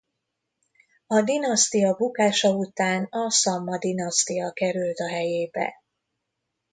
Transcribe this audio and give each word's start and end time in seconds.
A 1.07 1.21
dinasztia 1.21 1.93
bukása 1.95 2.49
után 2.55 3.03
a 3.09 3.29
Szamma-dinasztia 3.31 4.51
került 4.51 4.97
a 4.99 5.07
helyébe. 5.07 5.81